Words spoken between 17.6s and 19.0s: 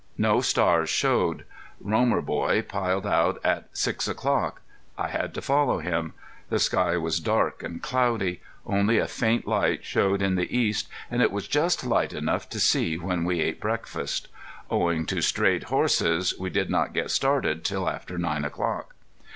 till after nine o'clock.